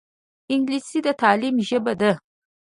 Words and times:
انګلیسي 0.53 0.99
د 1.05 1.07
تعلیم 1.21 1.55
ژبه 1.67 1.93
ده 2.01 2.11